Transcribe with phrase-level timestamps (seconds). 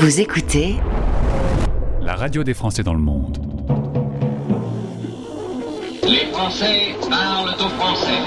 [0.00, 0.76] Vous écoutez
[2.00, 3.38] la radio des Français dans le monde.
[6.04, 8.20] Les Français parlent au français.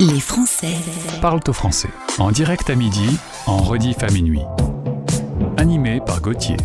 [0.00, 0.76] Les Français
[1.20, 1.90] Parlent au français.
[2.18, 4.40] En direct à midi, en rediff à minuit.
[5.58, 6.56] Animé par Gauthier.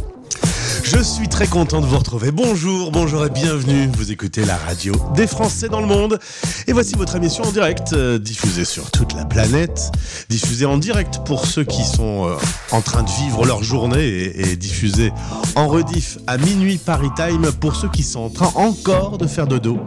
[0.92, 2.32] Je suis très content de vous retrouver.
[2.32, 3.92] Bonjour, bonjour et bienvenue.
[3.96, 6.18] Vous écoutez la radio des Français dans le monde.
[6.66, 9.92] Et voici votre émission en direct, euh, diffusée sur toute la planète.
[10.30, 12.36] Diffusée en direct pour ceux qui sont euh,
[12.72, 15.12] en train de vivre leur journée et, et diffusée
[15.56, 19.46] en rediff à minuit Paris Time pour ceux qui sont en train encore de faire
[19.46, 19.78] dodo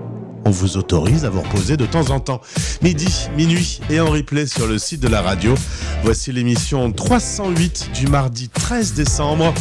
[0.45, 2.41] on vous autorise à vous reposer de temps en temps.
[2.83, 5.55] Midi, minuit et en replay sur le site de la radio.
[6.03, 9.53] Voici l'émission 308 du mardi 13 décembre.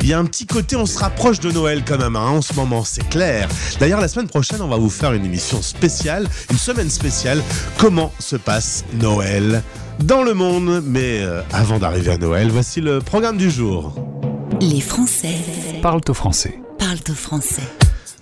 [0.00, 2.42] Il y a un petit côté, on se rapproche de Noël quand même hein, en
[2.42, 3.48] ce moment, c'est clair.
[3.80, 7.42] D'ailleurs, la semaine prochaine, on va vous faire une émission spéciale, une semaine spéciale.
[7.78, 9.62] Comment se passe Noël
[10.00, 10.82] dans le monde?
[10.86, 13.94] Mais euh, avant d'arriver à Noël, voici le programme du jour.
[14.60, 15.36] Les Français
[15.82, 16.60] Parlent au français.
[16.78, 17.62] parlent au français.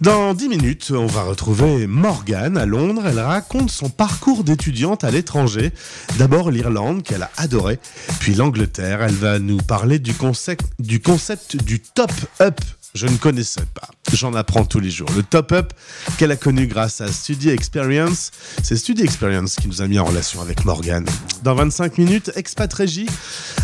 [0.00, 3.02] Dans 10 minutes, on va retrouver Morgane à Londres.
[3.06, 5.72] Elle raconte son parcours d'étudiante à l'étranger.
[6.18, 7.78] D'abord l'Irlande qu'elle a adoré,
[8.18, 9.02] puis l'Angleterre.
[9.02, 12.60] Elle va nous parler du concept du, concept du top up
[12.94, 13.88] je ne connaissais pas.
[14.12, 15.08] J'en apprends tous les jours.
[15.16, 15.72] Le top-up
[16.16, 18.30] qu'elle a connu grâce à Study Experience,
[18.62, 21.04] c'est Study Experience qui nous a mis en relation avec Morgan.
[21.42, 23.08] Dans 25 minutes, Expat Régie,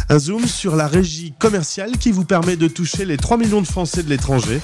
[0.08, 3.68] un zoom sur la régie commerciale qui vous permet de toucher les 3 millions de
[3.68, 4.60] Français de l'étranger.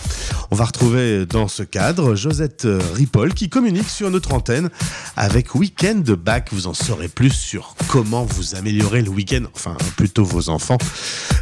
[0.50, 4.70] On va retrouver dans ce cadre Josette Ripoll qui communique sur notre antenne
[5.16, 6.48] avec Weekend de Bac.
[6.52, 10.78] Vous en saurez plus sur comment vous améliorer le week-end, enfin plutôt vos enfants,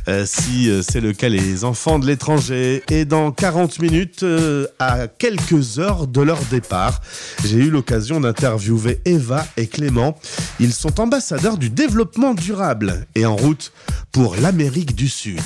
[0.09, 2.83] euh, si euh, c'est le cas les enfants de l'étranger.
[2.91, 7.01] Et dans 40 minutes, euh, à quelques heures de leur départ,
[7.45, 10.19] j'ai eu l'occasion d'interviewer Eva et Clément.
[10.61, 13.73] Ils sont ambassadeurs du développement durable et en route
[14.13, 15.41] pour l'Amérique du Sud.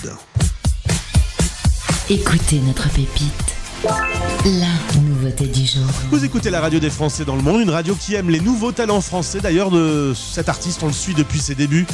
[2.10, 3.54] Écoutez notre pépite.
[4.46, 5.84] La nouveauté du jour.
[6.10, 8.72] Vous écoutez la radio des Français dans le monde, une radio qui aime les nouveaux
[8.72, 9.40] talents français.
[9.42, 11.86] D'ailleurs, de cet artiste, on le suit depuis ses débuts.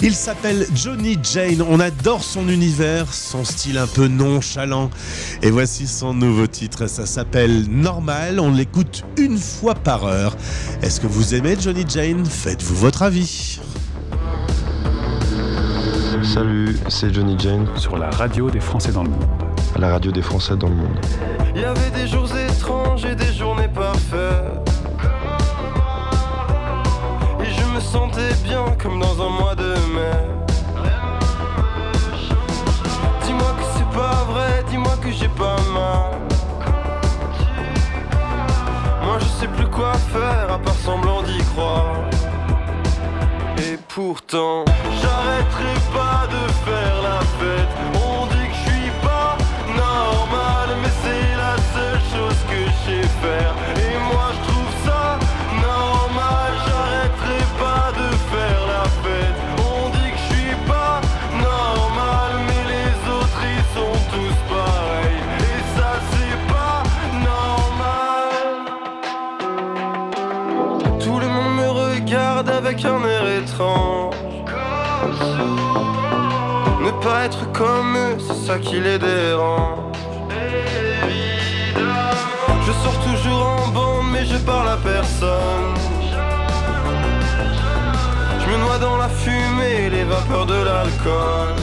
[0.00, 1.60] Il s'appelle Johnny Jane.
[1.60, 4.88] On adore son univers, son style un peu nonchalant.
[5.42, 6.86] Et voici son nouveau titre.
[6.86, 8.40] Ça s'appelle Normal.
[8.40, 10.34] On l'écoute une fois par heure.
[10.80, 12.24] Est-ce que vous aimez Johnny Jane?
[12.24, 13.60] Faites-vous votre avis.
[16.22, 19.47] Salut, c'est Johnny Jane, Sur la radio des Français dans le monde.
[19.78, 20.98] La radio des Français dans le monde.
[21.54, 24.70] Il y avait des jours étranges et des journées parfaites.
[27.40, 30.18] Et je me sentais bien comme dans un mois de mai.
[33.24, 36.18] Dis-moi que c'est pas vrai, dis-moi que j'ai pas mal.
[39.04, 41.96] Moi je sais plus quoi faire à part semblant d'y croire.
[43.58, 44.64] Et pourtant,
[45.00, 47.97] j'arrêterai pas de faire la fête.
[76.80, 79.78] Ne pas être comme eux, c'est ça qui les dérange.
[82.66, 85.74] Je sors toujours en bande, mais je parle à personne.
[88.40, 91.54] Je me noie dans la fumée les vapeurs de l'alcool.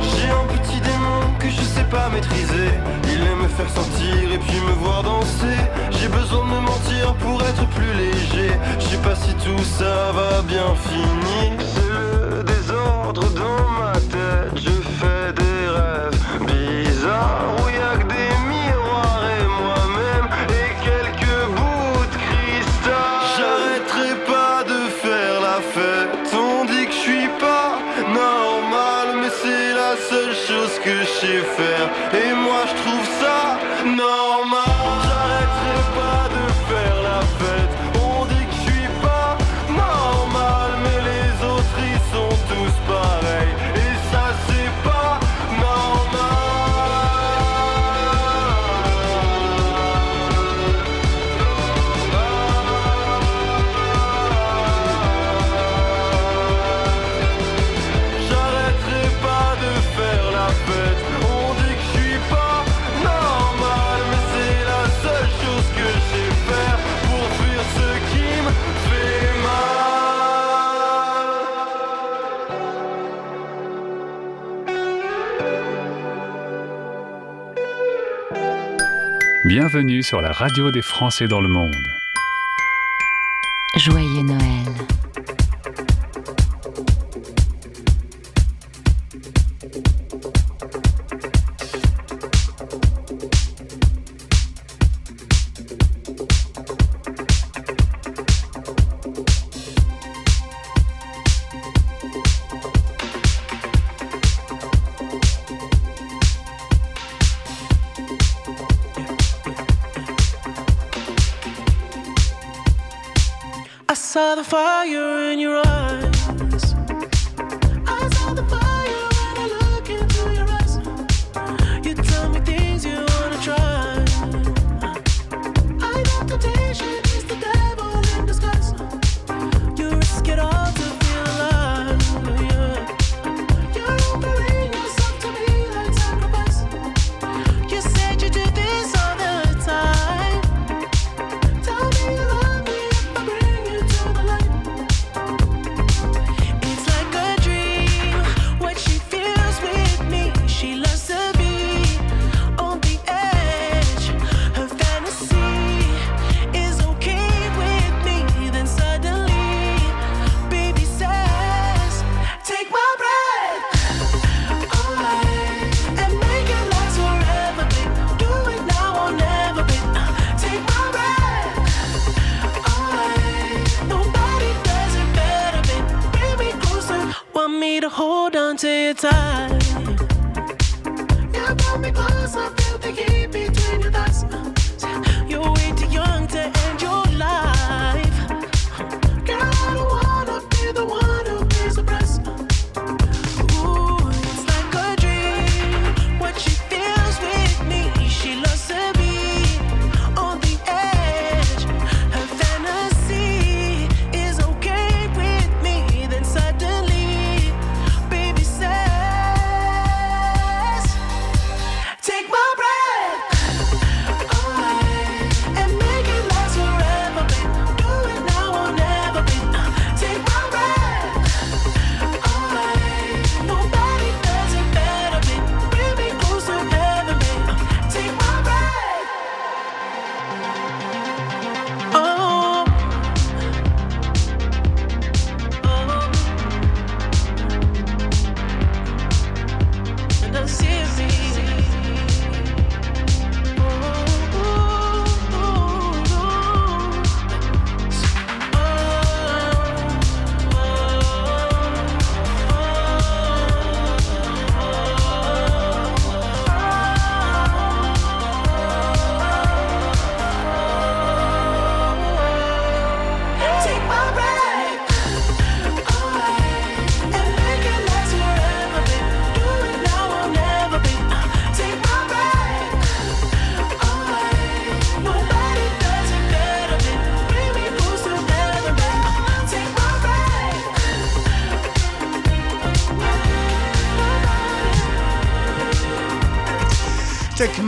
[0.00, 2.70] J'ai un petit démon que je sais pas maîtriser.
[3.04, 5.58] Il aime me faire sortir et puis me voir danser.
[6.02, 8.50] J'ai besoin de me mentir pour être plus léger.
[8.80, 11.52] Je sais pas si tout ça va bien finir.
[11.60, 13.71] C'est le désordre dans
[79.54, 81.76] Bienvenue sur la radio des Français dans le monde.
[83.76, 84.64] Joyeux Noël.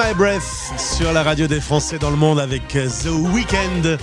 [0.07, 3.97] My Breath sur la radio des Français dans le monde avec euh, The Weeknd.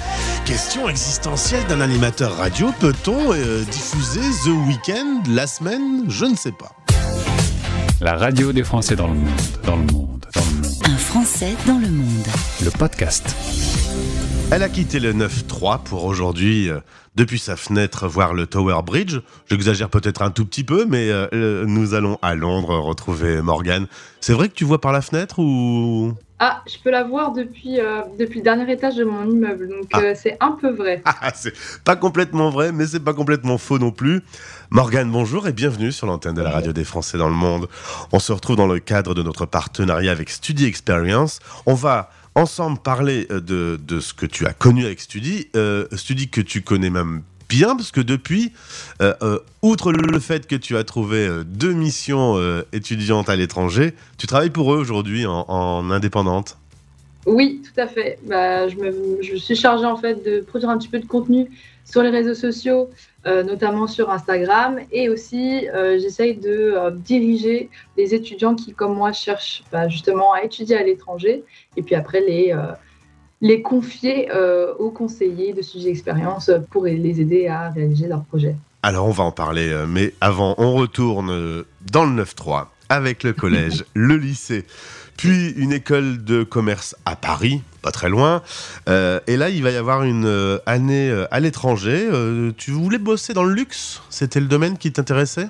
[0.46, 2.72] Question existentielle d'un animateur radio.
[2.80, 6.06] Peut-on euh, diffuser The Weeknd la semaine?
[6.08, 6.72] Je ne sais pas.
[8.00, 9.30] La radio des Français dans le monde,
[9.64, 10.76] dans le monde, dans le monde.
[10.86, 12.28] Un Français dans le monde.
[12.64, 13.36] Le podcast.
[14.54, 16.80] Elle a quitté le 9-3 pour aujourd'hui, euh,
[17.16, 19.20] depuis sa fenêtre, voir le Tower Bridge.
[19.50, 23.88] J'exagère peut-être un tout petit peu, mais euh, nous allons à Londres retrouver Morgane.
[24.20, 26.14] C'est vrai que tu vois par la fenêtre ou?
[26.40, 29.88] Ah, je peux la voir depuis, euh, depuis le dernier étage de mon immeuble, donc
[29.94, 30.16] Ah.
[30.16, 31.02] c'est un peu vrai.
[31.22, 31.54] Ah, c'est
[31.86, 34.22] pas complètement vrai, mais c'est pas complètement faux non plus.
[34.70, 37.68] Morgane, bonjour et bienvenue sur l'antenne de la radio des Français dans le monde.
[38.12, 41.40] On se retrouve dans le cadre de notre partenariat avec Studi Experience.
[41.68, 45.86] On va ensemble parler euh, de, de ce que tu as connu avec Studi, euh,
[45.94, 48.54] Studi que tu connais même bien, parce que depuis,
[49.02, 52.40] euh, outre le, fait que tu as trouvé deux missions
[52.72, 56.61] étudiantes à l'étranger, tu travailles pour eux aujourd'hui en indépendante.
[57.26, 58.20] Oui, tout à fait.
[58.26, 61.50] Bah, je, me, je suis chargée en fait de produire un petit peu de contenu
[61.86, 62.90] sur les réseaux sociaux,
[63.26, 68.96] euh, notamment sur Instagram, et aussi euh, j'essaye de euh, diriger les étudiants qui, comme
[68.96, 71.44] moi, cherchent bah, justement à étudier à l'étranger,
[71.76, 72.56] et puis après les,
[73.42, 74.30] les confier
[74.80, 78.56] aux conseillers de sujet expérience pour les aider à réaliser leurs projets.
[78.84, 83.86] Alors on va en parler, mais avant on retourne dans le 9-3 avec le collège,
[83.94, 84.66] le lycée,
[85.22, 88.42] puis une école de commerce à Paris, pas très loin.
[88.90, 92.08] Euh, et là, il va y avoir une euh, année euh, à l'étranger.
[92.12, 94.02] Euh, tu voulais bosser dans le luxe?
[94.10, 95.48] C'était le domaine qui t'intéressait?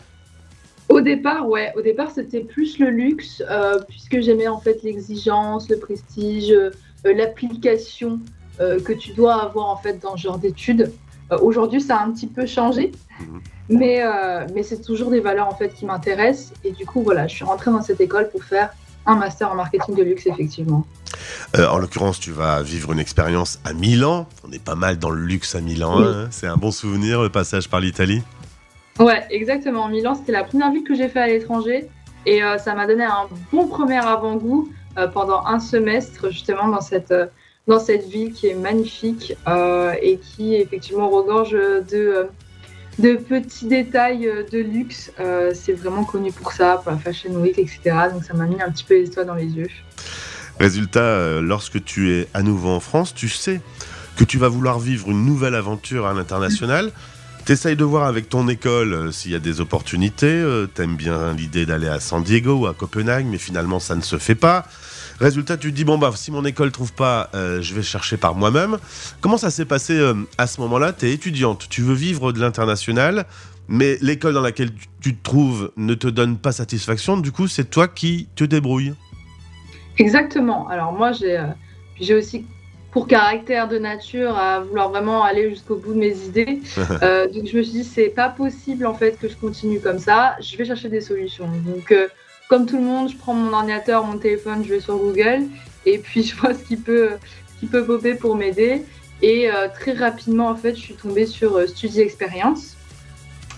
[0.89, 5.69] Au départ, ouais, au départ c'était plus le luxe, euh, puisque j'aimais en fait l'exigence,
[5.69, 6.53] le prestige,
[7.05, 8.19] l'application
[8.59, 10.91] que tu dois avoir en fait dans ce genre d'études.
[11.41, 13.41] Aujourd'hui, ça a un petit peu changé, Mhm.
[13.69, 14.03] mais,
[14.53, 16.51] mais c'est toujours des valeurs en fait qui m'intéressent.
[16.65, 18.69] Et du coup, voilà, je suis rentrée dans cette école pour faire
[19.05, 20.85] un master en marketing de luxe, effectivement.
[21.57, 24.27] Euh, En l'occurrence, tu vas vivre une expérience à Milan.
[24.47, 25.97] On est pas mal dans le luxe à Milan.
[25.97, 26.05] Oui.
[26.07, 26.27] hein.
[26.31, 28.21] C'est un bon souvenir, le passage par l'Italie.
[28.99, 29.87] Ouais, exactement.
[29.87, 31.89] Milan, c'était la première ville que j'ai fait à l'étranger
[32.25, 36.81] et euh, ça m'a donné un bon premier avant-goût euh, pendant un semestre justement dans
[36.81, 37.13] cette,
[37.67, 39.33] dans cette ville qui est magnifique
[40.01, 42.27] et qui effectivement regorge de,
[42.99, 45.11] de petits détails euh, de luxe.
[45.19, 47.79] Euh, c'est vraiment connu pour ça, pour la Fashion Week, etc.
[48.11, 49.67] Donc ça m'a mis un petit peu les étoiles dans les yeux.
[50.59, 53.61] Résultat, euh, lorsque tu es à nouveau en France, tu sais
[54.15, 56.91] que tu vas vouloir vivre une nouvelle aventure à l'international.
[57.45, 60.27] T'essayes de voir avec ton école s'il y a des opportunités.
[60.27, 64.01] euh, T'aimes bien l'idée d'aller à San Diego ou à Copenhague, mais finalement ça ne
[64.01, 64.65] se fait pas.
[65.21, 68.17] Résultat, tu te dis bon bah si mon école trouve pas, euh, je vais chercher
[68.17, 68.79] par moi-même.
[69.21, 70.93] Comment ça s'est passé euh, à ce moment-là?
[70.93, 73.25] T'es étudiante, tu veux vivre de l'international,
[73.67, 77.17] mais l'école dans laquelle tu- tu te trouves ne te donne pas satisfaction.
[77.17, 78.95] Du coup, c'est toi qui te débrouilles.
[79.99, 80.67] Exactement.
[80.69, 82.43] Alors moi, j'ai euh, aussi
[82.91, 86.61] pour caractère de nature à vouloir vraiment aller jusqu'au bout de mes idées.
[87.33, 90.35] Donc je me suis dit, c'est pas possible en fait que je continue comme ça.
[90.41, 91.47] Je vais chercher des solutions.
[91.63, 91.93] Donc
[92.51, 95.43] comme tout le monde, je prends mon ordinateur, mon téléphone, je vais sur Google
[95.85, 97.11] et puis je vois ce qui peut,
[97.47, 98.83] ce qui peut popper pour m'aider.
[99.21, 102.75] Et euh, très rapidement, en fait, je suis tombée sur euh, Study Experience,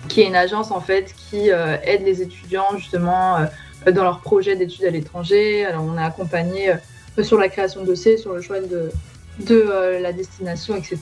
[0.09, 4.19] qui est une agence en fait qui euh, aide les étudiants justement euh, dans leurs
[4.19, 5.65] projets d'études à l'étranger.
[5.65, 6.75] Alors on a accompagné
[7.23, 8.91] sur la création de dossiers, sur le choix de,
[9.39, 10.99] de la destination, etc.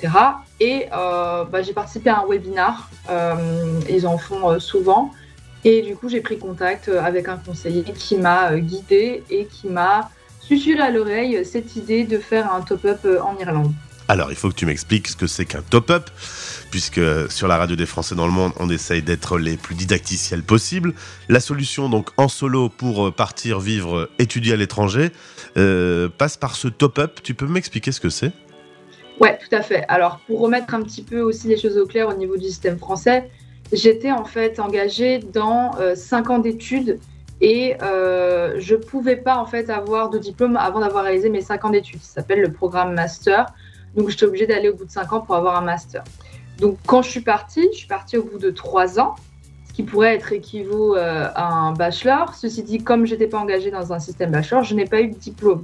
[0.61, 2.89] Et bah, j'ai participé à un webinar.
[3.89, 5.11] ils en font souvent.
[5.63, 9.45] Et du coup, j'ai pris contact euh, avec un conseiller qui m'a euh, guidée et
[9.45, 13.71] qui m'a susurré à l'oreille cette idée de faire un top-up euh, en Irlande.
[14.07, 16.09] Alors, il faut que tu m'expliques ce que c'est qu'un top-up,
[16.69, 16.99] puisque
[17.31, 20.93] sur la radio des Français dans le monde, on essaye d'être les plus didacticiels possible.
[21.29, 25.11] La solution, donc, en solo pour partir vivre, étudier à l'étranger,
[25.55, 27.19] euh, passe par ce top-up.
[27.23, 28.33] Tu peux m'expliquer ce que c'est?
[29.21, 29.85] Ouais, tout à fait.
[29.87, 32.79] Alors, pour remettre un petit peu aussi les choses au clair au niveau du système
[32.79, 33.29] français,
[33.71, 36.99] j'étais en fait engagée dans euh, cinq ans d'études
[37.41, 41.65] et euh, je pouvais pas en fait avoir de diplôme avant d'avoir réalisé mes cinq
[41.65, 42.01] ans d'études.
[42.01, 43.47] Ça s'appelle le programme master.
[43.95, 46.03] Donc, j'étais obligée d'aller au bout de cinq ans pour avoir un master.
[46.59, 49.15] Donc, quand je suis partie, je suis partie au bout de trois ans,
[49.67, 52.35] ce qui pourrait être équivaut euh, à un bachelor.
[52.35, 55.17] Ceci dit, comme j'étais pas engagée dans un système bachelor, je n'ai pas eu de
[55.17, 55.63] diplôme.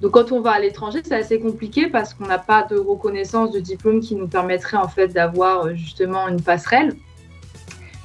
[0.00, 3.50] Donc quand on va à l'étranger, c'est assez compliqué parce qu'on n'a pas de reconnaissance
[3.50, 6.94] de diplôme qui nous permettrait en fait d'avoir justement une passerelle.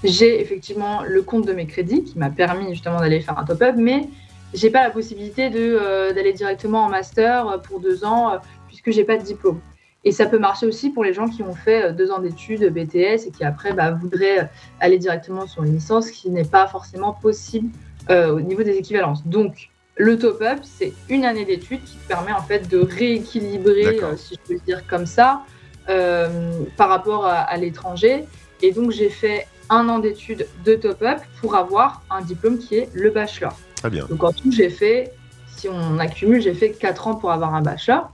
[0.03, 3.75] J'ai effectivement le compte de mes crédits qui m'a permis justement d'aller faire un top-up,
[3.77, 4.07] mais
[4.53, 8.91] j'ai pas la possibilité euh, d'aller directement en master euh, pour deux ans euh, puisque
[8.91, 9.59] j'ai pas de diplôme.
[10.05, 13.25] Et ça peut marcher aussi pour les gens qui ont fait deux ans d'études BTS
[13.27, 14.49] et qui après bah, voudraient
[14.81, 17.69] aller directement sur une licence, qui n'est pas forcément possible
[18.09, 19.25] euh, au niveau des équivalences.
[19.25, 24.17] Donc le top-up, c'est une année d'études qui te permet en fait de rééquilibrer, euh,
[24.17, 25.43] si je peux le dire comme ça,
[25.87, 28.25] euh, par rapport à, à l'étranger.
[28.61, 32.89] Et donc j'ai fait un an d'études de top-up pour avoir un diplôme qui est
[32.93, 33.57] le bachelor.
[33.75, 34.05] Très bien.
[34.09, 35.13] Donc en tout, j'ai fait,
[35.55, 38.11] si on accumule, j'ai fait 4 ans pour avoir un bachelor.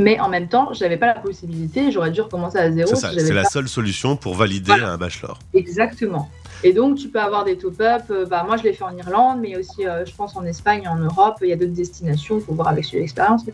[0.00, 2.94] Mais en même temps, j'avais pas la possibilité, j'aurais dû recommencer à zéro.
[2.94, 4.92] C'est si la seule solution pour valider Voilà.
[4.92, 5.40] un bachelor.
[5.54, 6.30] Exactement.
[6.62, 8.02] Et donc, tu peux avoir des top-up.
[8.10, 10.86] euh, bah, moi, je l'ai fait en Irlande, mais aussi, euh, je pense, en Espagne,
[10.88, 11.36] en Europe.
[11.42, 13.44] Il y a d'autres destinations, il faut voir avec l'expérience.
[13.46, 13.52] Mais...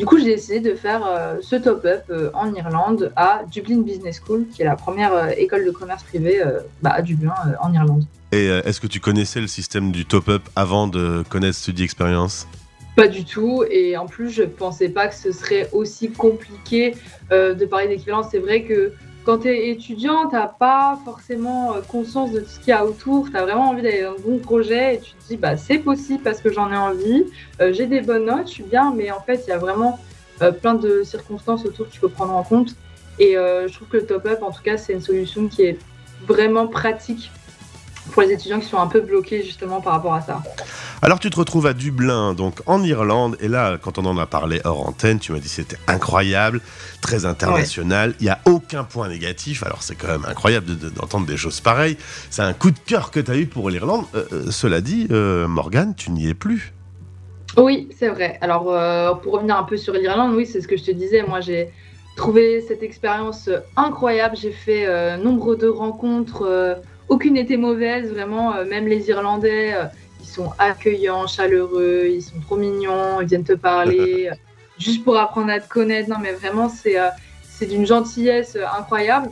[0.00, 4.18] Du coup, j'ai décidé de faire euh, ce top-up euh, en Irlande à Dublin Business
[4.24, 6.42] School, qui est la première euh, école de commerce privée
[6.80, 8.04] bah, à Dublin, en Irlande.
[8.32, 12.48] Et est-ce que tu connaissais le système du top-up avant de connaître Study Experience
[12.96, 13.62] Pas du tout.
[13.70, 16.94] Et en plus, je pensais pas que ce serait aussi compliqué
[17.30, 18.28] de parler d'équivalence.
[18.30, 22.58] C'est vrai que quand tu es étudiant, tu pas forcément euh, conscience de tout ce
[22.58, 23.30] qu'il y a autour.
[23.30, 26.22] Tu as vraiment envie d'aller un bon projet et tu te dis, bah, c'est possible
[26.22, 27.24] parce que j'en ai envie.
[27.60, 28.92] Euh, J'ai des bonnes notes, je suis bien.
[28.94, 29.98] Mais en fait, il y a vraiment
[30.42, 32.74] euh, plein de circonstances autour qu'il faut prendre en compte.
[33.18, 35.78] Et je trouve que le top-up, en tout cas, c'est une solution qui est
[36.26, 37.30] vraiment pratique
[38.12, 40.42] pour les étudiants qui sont un peu bloqués justement par rapport à ça.
[41.02, 44.26] Alors tu te retrouves à Dublin, donc en Irlande, et là, quand on en a
[44.26, 46.60] parlé hors antenne, tu m'as dit c'était incroyable,
[47.00, 50.90] très international, il n'y a aucun point négatif, alors c'est quand même incroyable de- de-
[50.90, 51.96] d'entendre des choses pareilles,
[52.28, 55.06] c'est un coup de cœur que tu as eu pour l'Irlande, Euh, euh, cela dit,
[55.10, 56.72] euh, Morgane, tu n'y es plus.
[57.56, 58.38] Oui, c'est vrai.
[58.40, 61.22] Alors, euh, pour revenir un peu sur l'Irlande, oui, c'est ce que je te disais.
[61.22, 61.70] Moi, j'ai
[62.16, 64.36] trouvé cette expérience incroyable.
[64.36, 66.78] J'ai fait nombre de rencontres.
[67.10, 68.54] Aucune n'était mauvaise, vraiment.
[68.54, 69.84] euh, même les Irlandais, euh,
[70.20, 74.34] ils sont accueillants, chaleureux, ils sont trop mignons, ils viennent te parler, euh,
[74.78, 76.08] juste pour apprendre à te connaître.
[76.08, 76.96] Non, mais vraiment, c'est
[77.42, 79.30] c'est d'une gentillesse incroyable.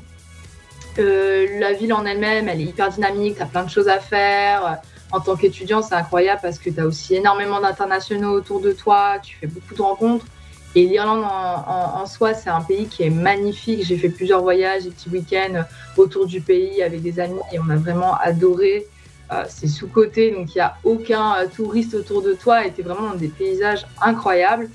[0.99, 4.81] La ville en elle-même, elle est hyper dynamique, tu as plein de choses à faire
[5.11, 9.19] en tant qu'étudiant, c'est incroyable parce que tu as aussi énormément d'internationaux autour de toi,
[9.23, 10.27] tu fais beaucoup de rencontres.
[10.75, 13.85] Et l'Irlande en, en- en soi, c'est un pays qui est magnifique.
[13.85, 15.65] J'ai fait plusieurs voyages, des petits week-ends
[15.97, 18.87] autour du pays avec des amis et on a vraiment adoré.
[19.33, 22.81] Euh, c'est sous-côté, donc il n'y a aucun euh, touriste autour de toi et tu
[22.81, 24.71] es vraiment dans des paysages incroyables.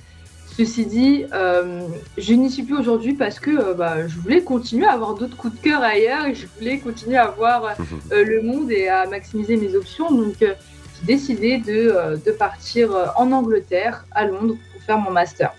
[0.56, 1.80] Ceci dit, euh,
[2.20, 5.56] je n'y suis plus aujourd'hui parce que bah, je voulais continuer à avoir d'autres coups
[5.56, 7.76] de cœur ailleurs et je voulais continuer à voir
[8.12, 10.12] euh, le monde et à maximiser mes options.
[10.12, 10.56] Donc, j'ai
[11.04, 15.52] décidé de, de partir en Angleterre, à Londres, pour faire mon master.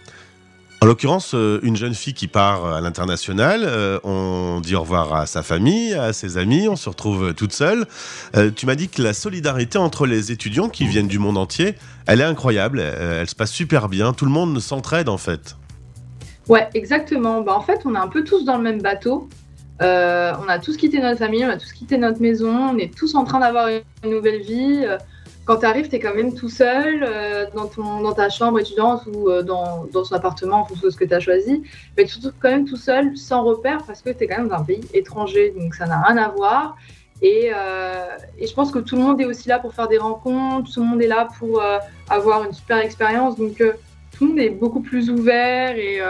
[0.81, 5.15] En l'occurrence, euh, une jeune fille qui part à l'international, euh, on dit au revoir
[5.15, 7.87] à sa famille, à ses amis, on se retrouve toute seule.
[8.37, 11.75] Euh, tu m'as dit que la solidarité entre les étudiants qui viennent du monde entier,
[12.07, 15.57] elle est incroyable, euh, elle se passe super bien, tout le monde s'entraide en fait.
[16.49, 17.41] Ouais, exactement.
[17.41, 19.31] Bah, en fait, on est un peu tous dans le même bateau.
[19.81, 22.95] Euh, on a tous quitté notre famille, on a tous quitté notre maison, on est
[22.95, 24.85] tous en train d'avoir une nouvelle vie.
[25.45, 28.59] Quand tu arrives, tu es quand même tout seul euh, dans, ton, dans ta chambre
[28.61, 31.63] étudiante ou euh, dans, dans son appartement en fonction de ce que tu as choisi.
[31.97, 34.49] Mais tu te quand même tout seul, sans repère, parce que tu es quand même
[34.49, 36.77] dans un pays étranger, donc ça n'a rien à voir.
[37.21, 38.07] Et, euh,
[38.39, 40.81] et je pense que tout le monde est aussi là pour faire des rencontres, tout
[40.81, 41.63] le monde est là pour
[42.09, 43.37] avoir une super expérience.
[43.37, 43.63] Donc
[44.13, 46.01] tout le monde est beaucoup plus ouvert et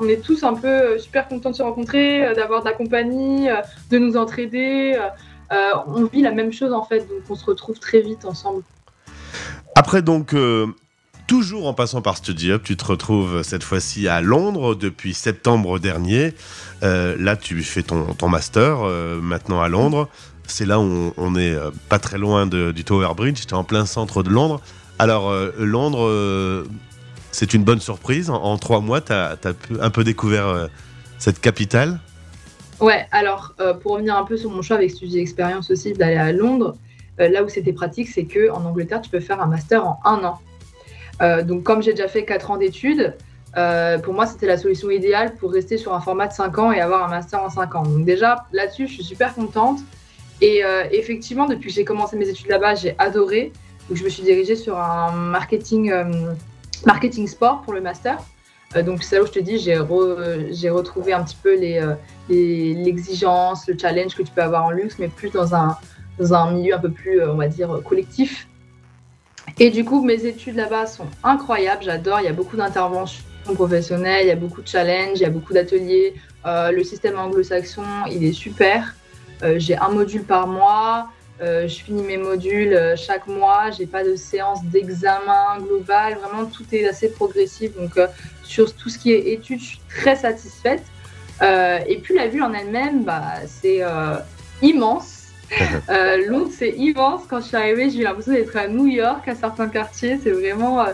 [0.00, 3.48] on est tous un peu super contents de se rencontrer, d'avoir de la compagnie,
[3.90, 4.98] de nous entraider.
[5.52, 8.62] Euh, on vit la même chose en fait, donc on se retrouve très vite ensemble.
[9.74, 10.66] Après donc, euh,
[11.26, 15.78] toujours en passant par Study Up, tu te retrouves cette fois-ci à Londres depuis septembre
[15.78, 16.34] dernier.
[16.82, 18.78] Euh, là, tu fais ton, ton master
[19.22, 20.08] maintenant à Londres.
[20.46, 23.54] C'est là où on, on est euh, pas très loin du Tower Bridge, tu es
[23.54, 24.60] en plein centre de Londres.
[24.98, 26.66] Alors, Londres,
[27.30, 28.30] c'est une bonne surprise.
[28.30, 29.36] En, trois mois, tu as,
[29.80, 30.68] un peu découvert
[31.18, 32.00] cette capitale.
[32.80, 36.16] Ouais, alors euh, pour revenir un peu sur mon choix avec Study Experience aussi d'aller
[36.16, 36.76] à Londres,
[37.18, 40.00] euh, là où c'était pratique, c'est que en Angleterre, tu peux faire un master en
[40.04, 40.38] un an.
[41.20, 43.14] Euh, donc comme j'ai déjà fait quatre ans d'études,
[44.04, 46.80] pour moi c'était la solution idéale pour rester sur un format de 5 ans et
[46.80, 47.82] avoir un master en 5 ans.
[47.82, 49.80] Donc déjà là-dessus, je suis super contente.
[50.40, 50.62] Et
[50.92, 53.52] effectivement, depuis que j'ai commencé mes études là-bas, j'ai adoré.
[53.88, 55.92] Donc je me suis dirigée sur un marketing,
[56.86, 58.18] marketing sport pour le master.
[58.76, 61.58] Euh, donc c'est là où je te dis, j'ai re- j'ai retrouvé un petit peu
[61.58, 61.94] les, euh,
[62.28, 65.76] les- l'exigence, le challenge que tu peux avoir en luxe, mais plus dans un,
[66.18, 68.46] dans un milieu un peu plus, euh, on va dire, collectif.
[69.58, 72.20] Et du coup, mes études là-bas sont incroyables, j'adore.
[72.20, 75.30] Il y a beaucoup d'interventions professionnelles, il y a beaucoup de challenges, il y a
[75.30, 76.14] beaucoup d'ateliers.
[76.44, 78.94] Le système anglo-saxon, il est super.
[79.56, 81.08] J'ai un module par mois.
[81.40, 83.70] Euh, je finis mes modules euh, chaque mois.
[83.70, 86.18] J'ai pas de séance d'examen global.
[86.20, 87.76] Vraiment, tout est assez progressif.
[87.76, 88.08] Donc, euh,
[88.42, 90.82] sur tout ce qui est études, je suis très satisfaite.
[91.42, 93.82] Euh, et puis, la ville en elle-même, bah, c'est
[94.62, 95.26] immense.
[96.28, 97.22] Londres, c'est immense.
[97.28, 100.18] Quand je suis arrivée, j'ai eu l'impression d'être à New York, à certains quartiers.
[100.22, 100.84] C'est vraiment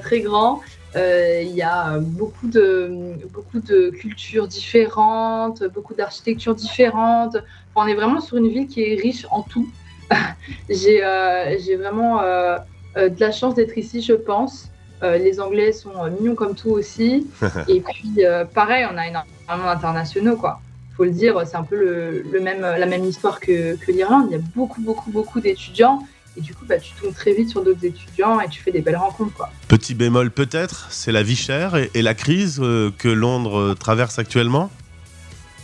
[0.00, 0.60] très grand.
[0.94, 7.36] Il y a beaucoup de, beaucoup de cultures différentes, beaucoup d'architectures différentes.
[7.74, 9.68] Enfin, on est vraiment sur une ville qui est riche en tout.
[10.68, 12.56] J'ai euh, j'ai vraiment euh,
[12.96, 14.70] euh, de la chance d'être ici, je pense.
[15.02, 17.26] Euh, les Anglais sont euh, mignons comme tout aussi.
[17.68, 20.60] Et puis, euh, pareil, on a énormément d'internationaux, quoi.
[20.96, 24.26] Faut le dire, c'est un peu le, le même, la même histoire que, que l'Irlande.
[24.30, 26.00] Il y a beaucoup, beaucoup, beaucoup d'étudiants.
[26.36, 28.82] Et du coup, bah, tu tombes très vite sur d'autres étudiants et tu fais des
[28.82, 29.48] belles rencontres, quoi.
[29.68, 32.60] Petit bémol peut-être, c'est la vie chère et, et la crise
[32.98, 34.70] que Londres traverse actuellement?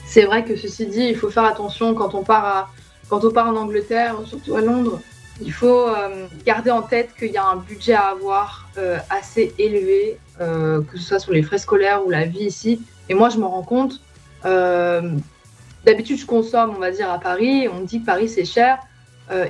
[0.07, 2.71] C'est vrai que ceci dit, il faut faire attention quand on part, à-
[3.09, 5.01] quand on part en Angleterre, surtout à Londres.
[5.41, 9.55] Il faut euh, garder en tête qu'il y a un budget à avoir euh, assez
[9.59, 12.81] élevé, euh, que ce soit sur les frais scolaires ou la vie ici.
[13.09, 14.01] Et moi, je me rends compte,
[14.43, 17.69] d'habitude, je consomme, on va dire, à Paris.
[17.69, 18.79] On dit que Paris, c'est cher.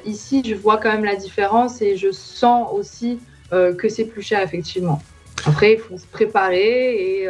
[0.04, 3.18] Ici, je vois quand même la différence et je sens aussi
[3.50, 5.02] que c'est plus cher, effectivement.
[5.46, 7.28] Après, il faut se préparer et,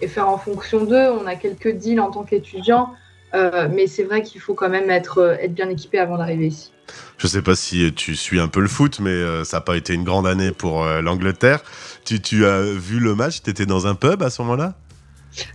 [0.00, 1.10] et faire en fonction d'eux.
[1.10, 2.90] On a quelques deals en tant qu'étudiant.
[3.34, 6.46] Euh, mais c'est vrai qu'il faut quand même être, euh, être bien équipé avant d'arriver
[6.46, 6.72] ici.
[7.18, 9.76] Je sais pas si tu suis un peu le foot, mais euh, ça n'a pas
[9.76, 11.62] été une grande année pour euh, l'Angleterre.
[12.04, 13.42] Tu, tu as vu le match?
[13.42, 14.74] Tu étais dans un pub à ce moment-là?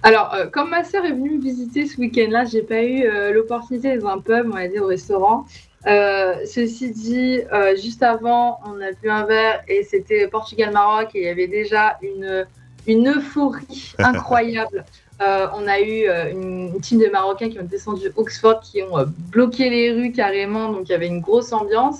[0.04, 4.04] Alors, comme ma sœur est venue me visiter ce week-end-là, j'ai pas eu l'opportunité d'être
[4.04, 5.46] dans un pub, on va dire au restaurant.
[5.84, 7.40] Ceci dit,
[7.82, 11.98] juste avant, on a bu un verre et c'était Portugal-Maroc et il y avait déjà
[12.02, 12.46] une,
[12.88, 14.86] une euphorie incroyable.
[15.22, 18.98] Euh, on a eu euh, une, team de Marocains qui ont descendu Oxford, qui ont
[18.98, 22.00] euh, bloqué les rues carrément, donc il y avait une grosse ambiance.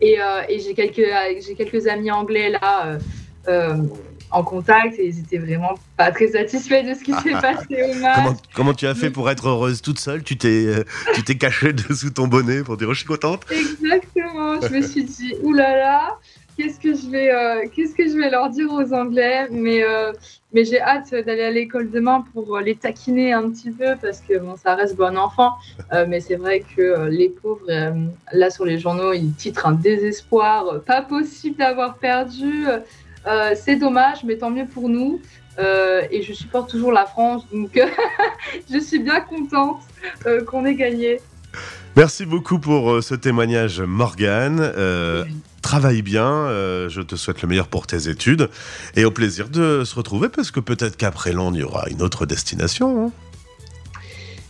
[0.00, 2.98] Et, euh, et j'ai quelques, amis anglais là
[3.48, 3.76] euh,
[4.30, 7.94] en contact et ils étaient vraiment pas très satisfaits de ce qui s'est passé au
[8.00, 8.16] match.
[8.16, 10.22] comment, comment tu as fait pour être heureuse toute seule?
[10.22, 14.60] Tu t'es tu t'es cachée dessous ton bonnet pour dire oh, je suis contente Exactement.
[14.60, 16.18] Je me suis dit, oulala, là là,
[16.58, 20.12] qu'est-ce que je vais, euh, qu'est-ce que je vais leur dire aux Anglais Mais, euh,
[20.52, 24.20] mais j'ai hâte d'aller à l'école demain pour euh, les taquiner un petit peu parce
[24.20, 25.52] que bon, ça reste bon enfant.
[25.92, 27.66] Euh, mais c'est vrai que les pauvres,
[28.32, 32.66] là sur les journaux, ils titrent un désespoir, pas possible d'avoir perdu.
[33.54, 35.20] C'est dommage, mais tant mieux pour nous.
[35.58, 37.78] Et je supporte toujours la France, donc
[38.72, 39.80] je suis bien contente
[40.46, 41.20] qu'on ait gagné.
[41.96, 44.60] Merci beaucoup pour ce témoignage, Morgane.
[44.60, 45.24] Euh,
[45.62, 48.48] Travaille bien, euh, je te souhaite le meilleur pour tes études
[48.96, 52.02] et au plaisir de se retrouver parce que peut-être qu'après Londres, il y aura une
[52.02, 53.06] autre destination.
[53.06, 53.12] hein.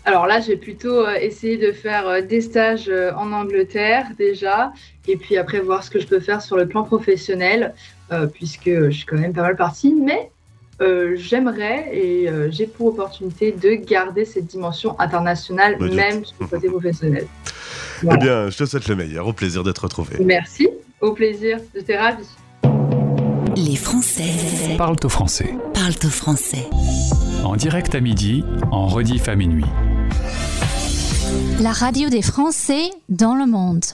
[0.04, 4.72] Alors là, j'ai plutôt euh, essayé de faire euh, des stages en Angleterre déjà,
[5.06, 7.74] et puis après voir ce que je peux faire sur le plan professionnel,
[8.10, 9.94] euh, puisque je suis quand même pas mal partie.
[9.94, 10.30] Mais
[10.80, 16.46] euh, j'aimerais et euh, j'ai pour opportunité de garder cette dimension internationale, même sur le
[16.46, 17.26] côté professionnel.
[18.04, 20.18] Eh bien, je te souhaite le meilleur, au plaisir d'être retrouvé.
[20.20, 20.68] Merci,
[21.00, 22.26] au plaisir, j'étais ravie.
[23.56, 25.54] Les Français Parle au français.
[25.74, 26.68] parlent au français.
[27.44, 29.64] En direct à midi, en rediff à minuit.
[31.60, 33.84] La radio des Français dans le monde.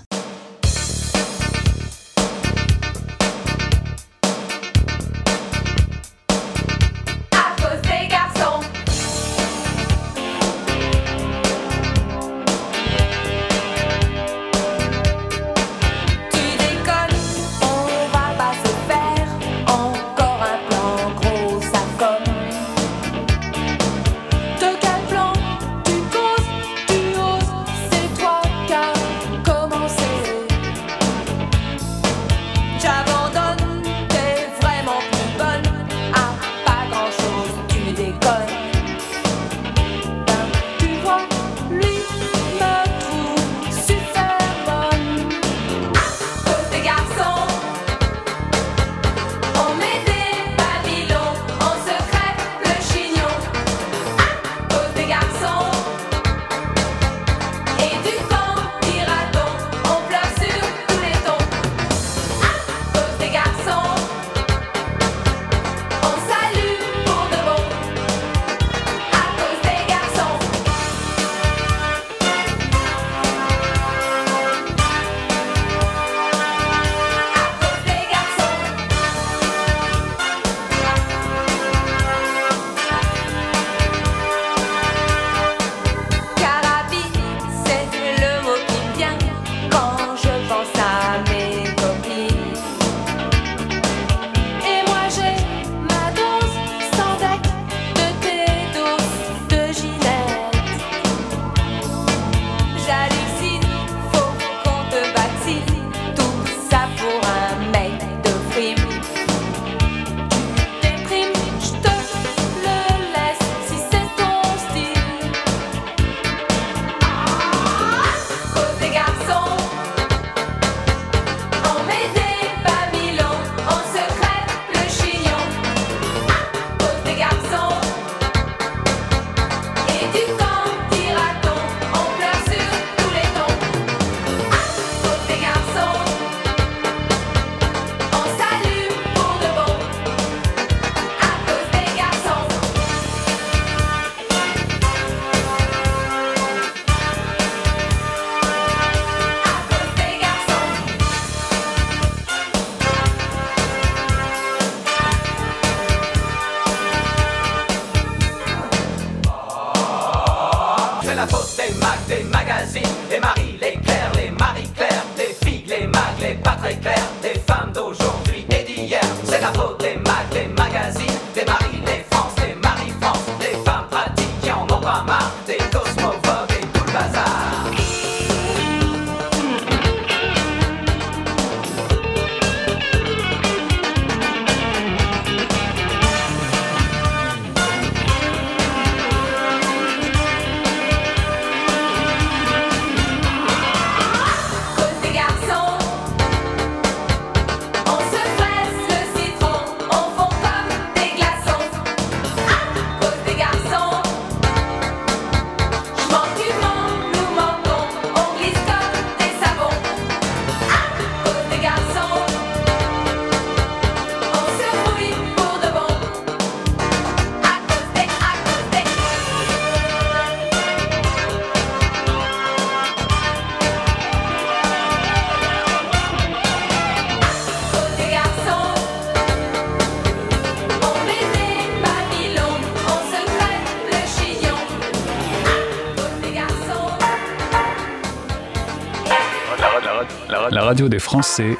[240.83, 241.57] Des Français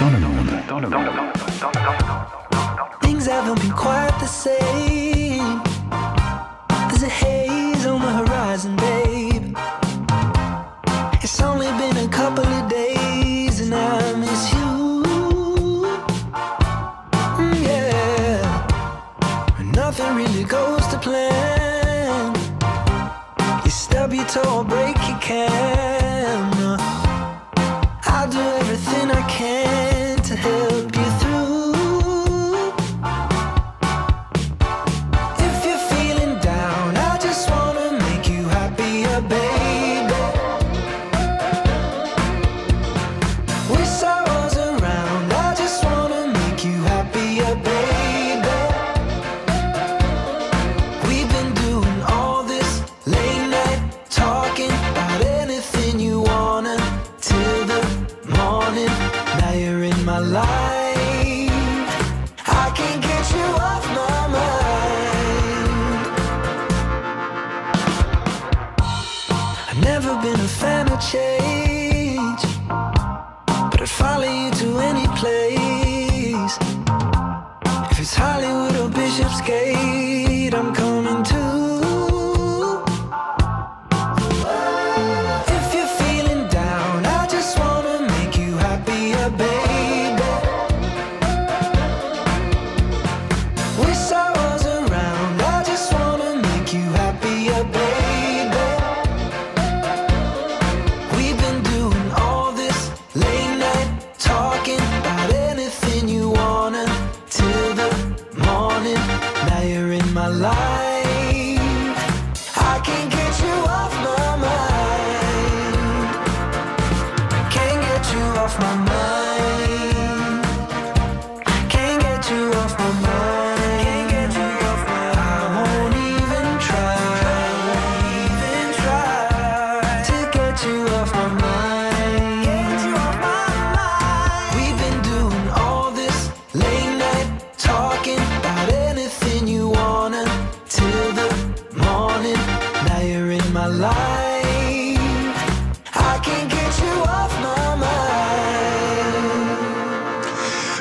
[0.00, 0.50] dans le monde.
[0.68, 1.06] Dans le monde.
[3.00, 5.07] Things haven't been quite the same.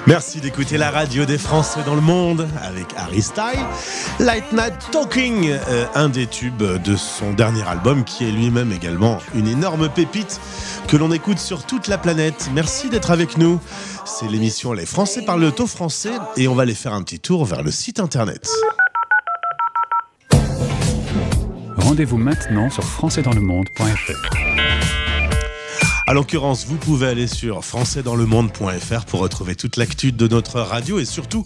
[0.08, 3.60] Merci d'écouter la radio des Français dans le monde avec Harry Style.
[4.20, 9.18] Light Night Talking, euh, un des tubes de son dernier album qui est lui-même également
[9.36, 10.40] une énorme pépite
[10.88, 12.50] que l'on écoute sur toute la planète.
[12.54, 13.60] Merci d'être avec nous.
[14.06, 17.44] C'est l'émission Les Français parlent le français et on va aller faire un petit tour
[17.44, 18.48] vers le site internet.
[21.76, 24.87] Rendez-vous maintenant sur françaisdanslemonde.fr.
[26.10, 31.06] À l'occurrence, vous pouvez aller sur françaisdanslemonde.fr pour retrouver toute l'actu de notre radio et
[31.06, 31.46] surtout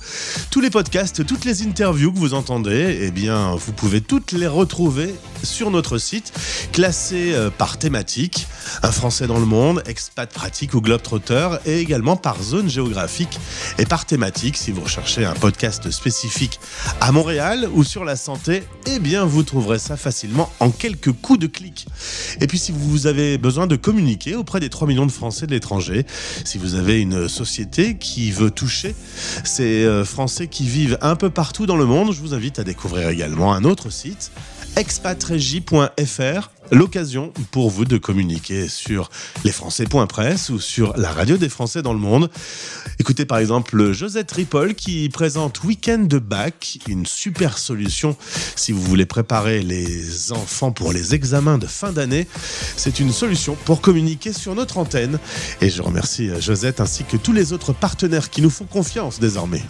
[0.51, 2.99] tous les podcasts, toutes les interviews que vous entendez.
[3.01, 6.31] Eh bien, vous pouvez toutes les retrouver sur notre site,
[6.73, 8.45] classées euh, par thématique,
[8.83, 13.39] un Français dans le monde, expat pratique ou globetrotter, et également par zone géographique
[13.79, 14.57] et par thématique.
[14.57, 16.59] Si vous recherchez un podcast spécifique
[16.99, 21.39] à Montréal ou sur la santé, eh bien, vous trouverez ça facilement en quelques coups
[21.39, 21.87] de clic.
[22.39, 25.51] Et puis, si vous avez besoin de communiquer auprès des 3 millions de Français de
[25.51, 26.05] l'étranger,
[26.45, 28.95] si vous avez une société qui veut toucher
[29.43, 32.63] ces euh, Français qui vivent un peu partout dans le monde, je vous invite à
[32.63, 34.31] découvrir également un autre site,
[34.75, 39.09] expatregie.fr, l'occasion pour vous de communiquer sur
[39.43, 42.29] lesfrançais.press ou sur la radio des Français dans le monde.
[42.99, 48.15] Écoutez par exemple Josette Ripoll qui présente Weekend de Bac, une super solution
[48.55, 52.27] si vous voulez préparer les enfants pour les examens de fin d'année.
[52.77, 55.19] C'est une solution pour communiquer sur notre antenne.
[55.61, 59.63] Et je remercie Josette ainsi que tous les autres partenaires qui nous font confiance désormais.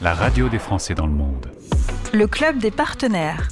[0.00, 1.50] La radio des Français dans le monde.
[2.12, 3.48] Le club des partenaires.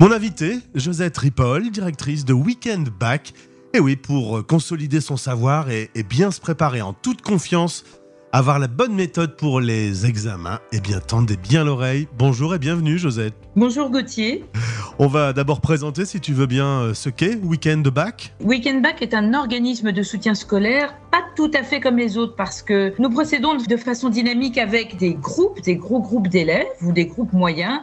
[0.00, 3.34] Mon invité, Josette Ripoll, directrice de Weekend Back.
[3.74, 7.84] Et oui, pour consolider son savoir et, et bien se préparer en toute confiance,
[8.32, 12.06] avoir la bonne méthode pour les examens, eh bien tendez bien l'oreille.
[12.16, 13.34] Bonjour et bienvenue Josette.
[13.56, 14.44] Bonjour Gauthier.
[14.98, 18.34] On va d'abord présenter, si tu veux bien, euh, ce qu'est Weekend Back.
[18.40, 22.36] Weekend Back est un organisme de soutien scolaire, pas tout à fait comme les autres
[22.36, 26.92] parce que nous procédons de façon dynamique avec des groupes, des gros groupes d'élèves ou
[26.92, 27.80] des groupes moyens.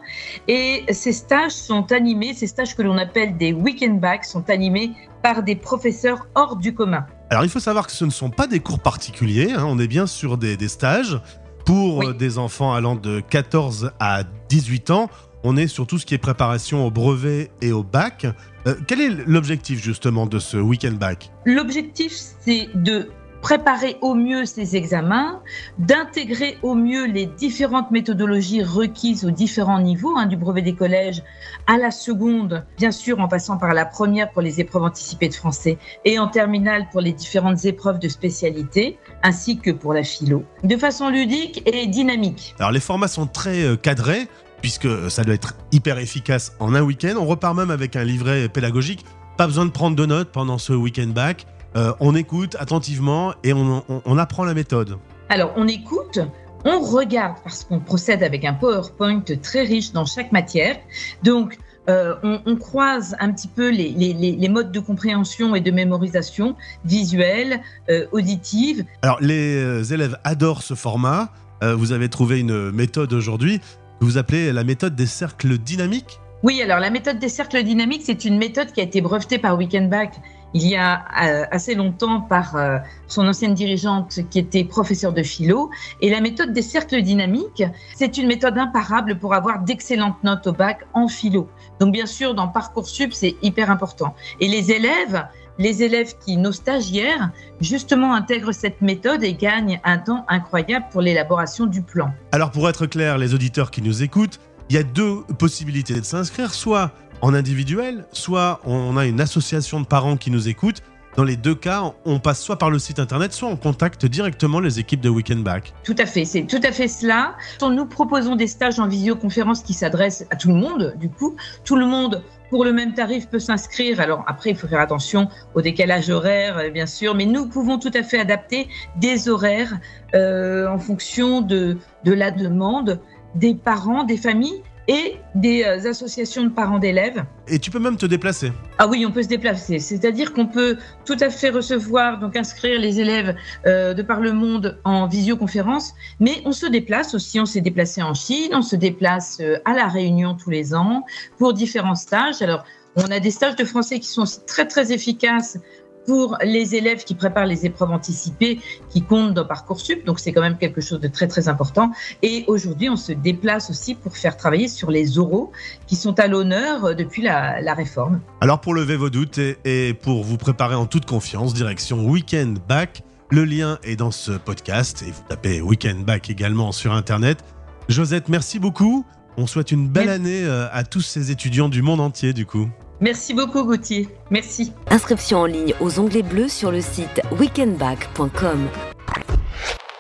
[0.48, 4.92] Et ces stages sont animés, ces stages que l'on appelle des Weekend Back sont animés
[5.24, 7.06] par des professeurs hors du commun.
[7.30, 9.88] Alors il faut savoir que ce ne sont pas des cours particuliers, hein, on est
[9.88, 11.20] bien sur des, des stages
[11.66, 12.08] pour Oui.
[12.08, 15.10] euh, des enfants allant de 14 à 18 ans.
[15.44, 18.26] on est sur tout ce qui est préparation au brevet et au bac.
[18.66, 21.32] Euh, quel est l'objectif justement de ce week-end bac?
[21.46, 23.10] L'objectif, c'est de
[23.48, 25.42] préparer au mieux ces examens,
[25.78, 31.24] d'intégrer au mieux les différentes méthodologies requises aux différents niveaux, hein, du brevet des collèges
[31.66, 35.34] à la seconde, bien sûr en passant par la première pour les épreuves anticipées de
[35.34, 40.44] français et en terminale pour les différentes épreuves de spécialité, ainsi que pour la philo,
[40.66, 42.54] de façon ludique et dynamique.
[42.60, 44.28] Alors les formats sont très euh, cadrés,
[44.62, 47.16] puisque ça doit être hyper efficace en un week-end.
[47.18, 49.06] On repart même avec un livret pédagogique.
[49.38, 51.46] Pas besoin de prendre de notes pendant ce week-end bac.
[51.76, 54.98] Euh, on écoute attentivement et on, on- on apprend la méthode.
[55.30, 56.20] Alors, on écoute,
[56.66, 60.78] on regarde parce qu'on procède avec un PowerPoint très riche dans chaque matière.
[61.24, 61.58] Donc,
[61.90, 65.62] euh, on, on croise un petit peu les, les- les- les modes de compréhension et
[65.62, 68.84] de mémorisation visuelle, euh, auditive.
[69.04, 71.30] Alors les élèves adorent ce format.
[71.64, 76.20] Euh, vous avez trouvé une méthode aujourd'hui que vous appelez la méthode des cercles dynamiques?
[76.44, 79.58] Oui, alors la méthode des cercles dynamiques, c'est une méthode qui a été brevetée par
[79.58, 80.14] Weekend Back
[80.54, 85.24] il y a euh, assez longtemps par euh, son ancienne dirigeante qui était professeure de
[85.24, 85.70] philo.
[86.02, 87.64] Et la méthode des cercles dynamiques,
[87.96, 91.50] c'est une méthode imparable pour avoir d'excellentes notes au bac en philo.
[91.80, 94.16] Donc bien sûr, dans Parcoursup, c'est hyper important.
[94.40, 95.28] Et les élèves,
[95.60, 101.02] les élèves qui, nos stagiaires, justement intègrent cette méthode et gagnent un temps incroyable pour
[101.02, 102.12] l'élaboration du plan.
[102.32, 106.04] Alors pour être clair, les auditeurs qui nous écoutent, il y a deux possibilités de
[106.04, 110.82] s'inscrire, soit en individuel, soit on a une association de parents qui nous écoutent.
[111.16, 114.60] Dans les deux cas, on passe soit par le site internet, soit on contacte directement
[114.60, 115.74] les équipes de Weekend Back.
[115.84, 117.36] Tout à fait, c'est tout à fait cela.
[117.60, 121.36] Nous proposons des stages en visioconférence qui s'adressent à tout le monde, du coup.
[121.66, 124.00] Tout le monde, pour le même tarif, peut s'inscrire.
[124.00, 127.80] Alors après, il faut faire attention au décalage horaire, euh, bien sûr, mais nous pouvons
[127.80, 129.74] tout à fait adapter des horaires
[130.14, 133.00] euh, en fonction de la demande
[133.34, 137.24] des parents, des familles et des euh, associations de parents d'élèves.
[137.48, 138.52] Et tu peux même te déplacer.
[138.78, 139.80] Ah oui, on peut se déplacer.
[139.80, 144.34] C'est-à-dire qu'on peut tout à fait recevoir, donc inscrire les élèves euh, de par le
[144.34, 147.40] monde en visioconférence, mais on se déplace aussi.
[147.40, 151.04] On s'est déplacé en Chine, on se déplace euh, à La Réunion tous les ans
[151.38, 152.42] pour différents stages.
[152.42, 152.64] Alors,
[152.96, 155.60] on a des stages de français qui sont très très efficaces
[156.08, 160.06] pour les élèves qui préparent les épreuves anticipées qui comptent dans Parcoursup.
[160.06, 161.92] Donc, c'est quand même quelque chose de très très important.
[162.24, 165.52] Et aujourd'hui, on se déplace aussi pour faire travailler sur les oraux
[165.86, 168.22] qui sont à l'honneur depuis la, la réforme.
[168.42, 172.58] Alors pour lever vos doutes et, et pour vous préparer en toute confiance, direction Weekend
[172.68, 173.04] Back.
[173.30, 177.44] Le lien est dans ce podcast et vous tapez Weekend Back également sur Internet.
[177.90, 179.06] Josette, merci beaucoup.
[179.36, 182.70] On souhaite une belle année euh, à tous ces étudiants du monde entier du coup.
[183.00, 184.10] Merci beaucoup Gauthier.
[184.32, 184.74] Merci.
[184.90, 188.68] Inscription en ligne aux onglets bleus sur le site weekendback.com.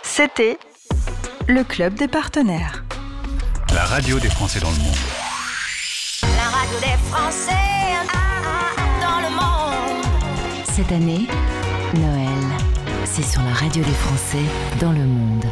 [0.02, 0.58] C'était
[1.48, 2.84] le club des partenaires.
[3.74, 4.96] La radio des Français dans le monde.
[6.24, 10.66] La radio des Français ah, ah, dans le monde.
[10.66, 11.28] Cette année,
[11.96, 12.28] Noël,
[13.06, 14.44] c'est sur la radio des Français
[14.80, 15.46] dans le monde.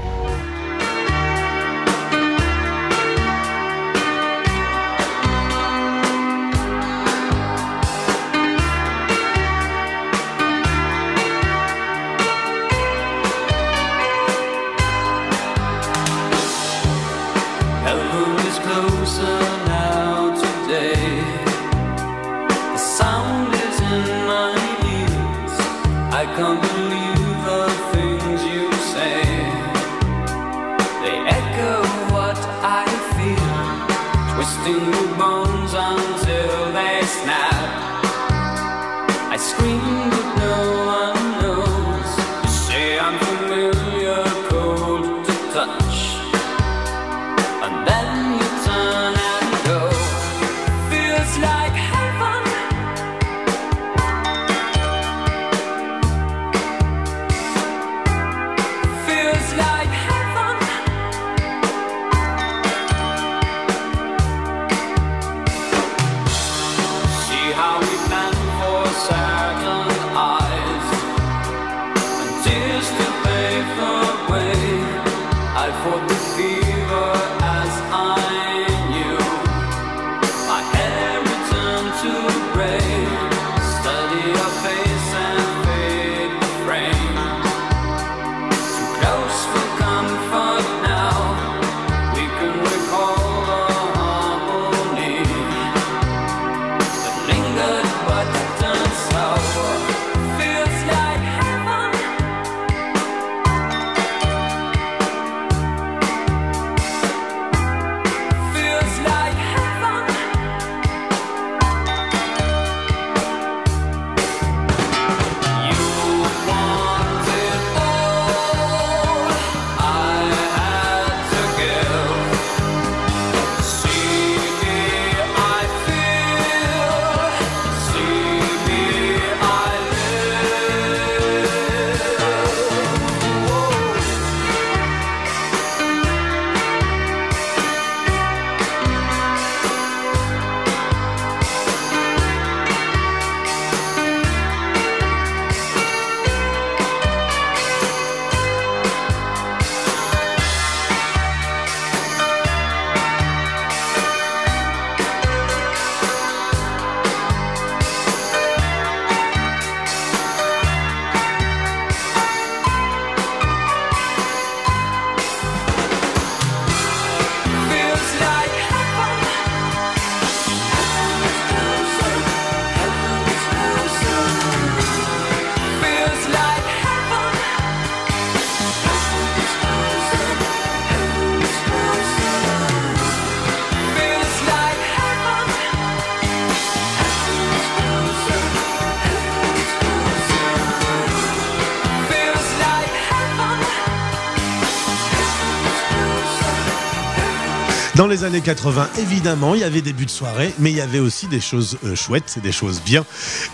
[198.05, 200.81] Dans les années 80, évidemment, il y avait des buts de soirée, mais il y
[200.81, 203.03] avait aussi des choses euh, chouettes, des choses bien.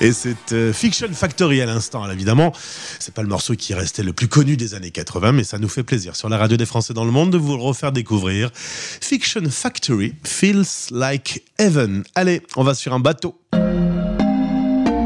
[0.02, 2.52] Et c'est euh, Fiction Factory à l'instant, évidemment.
[3.00, 5.70] C'est pas le morceau qui restait le plus connu des années 80, mais ça nous
[5.70, 8.50] fait plaisir sur la radio des Français dans le monde de vous le refaire découvrir.
[8.54, 12.04] Fiction Factory feels like heaven.
[12.16, 13.40] Allez, on va sur un bateau.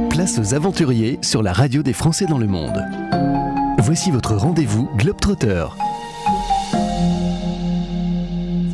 [0.09, 2.83] Place aux aventuriers sur la radio des Français dans le monde.
[3.77, 5.65] Voici votre rendez-vous Globetrotter.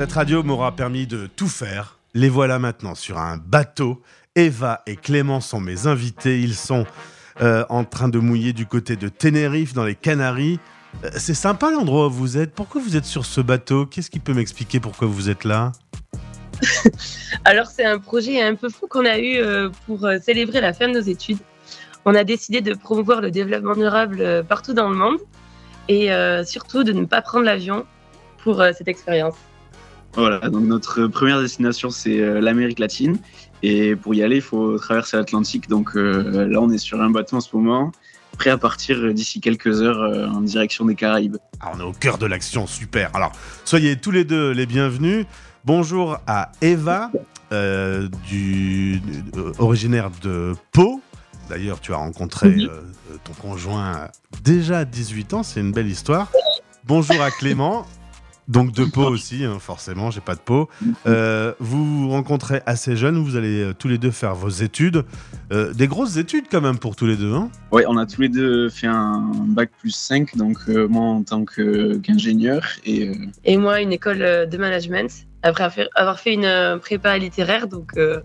[0.01, 1.99] Cette radio m'aura permis de tout faire.
[2.15, 4.01] Les voilà maintenant sur un bateau.
[4.35, 6.41] Eva et Clément sont mes invités.
[6.41, 6.87] Ils sont
[7.39, 10.59] euh, en train de mouiller du côté de Tenerife, dans les Canaries.
[11.03, 12.51] Euh, C'est sympa l'endroit où vous êtes.
[12.55, 13.85] Pourquoi vous êtes sur ce bateau?
[13.85, 15.71] Qu'est-ce qui peut m'expliquer pourquoi vous êtes là?
[17.45, 20.87] Alors, c'est un projet un peu fou qu'on a eu euh, pour célébrer la fin
[20.87, 21.37] de nos études.
[22.05, 25.19] On a décidé de promouvoir le développement durable partout dans le monde
[25.89, 26.09] et
[26.43, 27.85] surtout de ne pas prendre l'avion
[28.43, 29.35] pour cette expérience.
[30.15, 33.17] Voilà, donc notre première destination, c'est euh, l'Amérique latine.
[33.63, 35.69] Et pour y aller, il faut traverser l'Atlantique.
[35.69, 37.91] Donc euh, là, on est sur un bateau en ce moment,
[38.37, 41.37] prêt à partir euh, d'ici quelques heures euh, en direction des Caraïbes.
[41.59, 43.15] Ah, on est au cœur de l'action, super.
[43.15, 43.31] Alors,
[43.65, 45.25] soyez tous les deux les bienvenus.
[45.63, 47.11] Bonjour à Eva,
[47.51, 48.99] euh, du,
[49.59, 51.01] originaire de Pau.
[51.49, 52.55] D'ailleurs, tu as rencontré
[53.25, 54.07] ton conjoint
[54.43, 56.31] déjà à 18 ans, c'est une belle histoire.
[56.85, 57.85] Bonjour à Clément,
[58.51, 60.69] donc de Pau aussi, hein, forcément, j'ai pas de Pau.
[61.07, 65.05] Euh, vous vous rencontrez assez jeune, vous allez euh, tous les deux faire vos études.
[65.51, 68.21] Euh, des grosses études quand même pour tous les deux, hein Ouais, on a tous
[68.21, 73.13] les deux fait un bac plus 5, donc euh, moi en tant qu'ingénieur et euh,
[73.45, 75.09] Et moi, une école de management,
[75.43, 75.63] après
[75.95, 77.67] avoir fait- une prépa littéraire.
[77.67, 78.19] Donc, euh,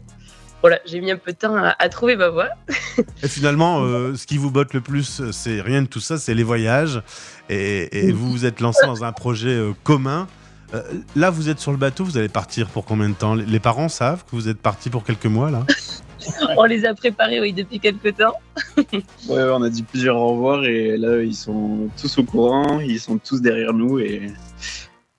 [0.63, 2.49] voilà, j'ai mis un peu de temps à, à trouver ma voie.
[3.23, 6.35] Et finalement, euh, ce qui vous botte le plus, c'est rien de tout ça, c'est
[6.35, 7.03] les voyages.
[7.49, 10.27] Et, et vous vous êtes lancé dans un projet euh, commun.
[10.75, 10.83] Euh,
[11.15, 13.35] là, vous êtes sur le bateau, vous allez partir pour combien de temps?
[13.35, 15.65] Les parents savent que vous êtes parti pour quelques mois, là?
[16.57, 18.35] On les a préparés, oui, depuis quelques temps.
[18.77, 22.99] ouais, on a dit plusieurs au revoir et là ils sont tous au courant, ils
[22.99, 24.33] sont tous derrière nous et,